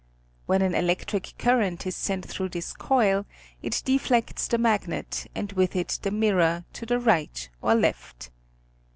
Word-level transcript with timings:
When 0.47 0.63
an 0.63 0.73
electric 0.73 1.35
current 1.37 1.85
is 1.85 1.95
sent 1.95 2.25
through 2.25 2.49
this 2.49 2.73
coil 2.73 3.27
it 3.61 3.83
deflects 3.85 4.47
the 4.47 4.57
magnet 4.57 5.27
and 5.35 5.51
with 5.51 5.75
it 5.75 5.99
the 6.01 6.09
mirror 6.09 6.65
to 6.73 6.87
the 6.87 6.97
right 6.97 7.47
or 7.61 7.75
left. 7.75 8.31